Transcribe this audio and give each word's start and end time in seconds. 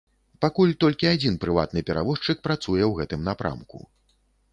Пакуль 0.43 0.71
толькі 0.83 1.09
адзін 1.09 1.35
прыватны 1.43 1.83
перавозчык 1.89 2.41
працуе 2.47 2.81
ў 2.87 2.91
гэтым 3.01 3.21
напрамку. 3.29 3.83